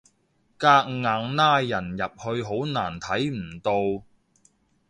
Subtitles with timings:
[0.03, 0.03] 夾
[0.89, 4.03] 硬拉人入去好難睇唔到